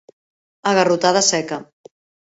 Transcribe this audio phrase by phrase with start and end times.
[0.69, 1.57] A garrotada seca.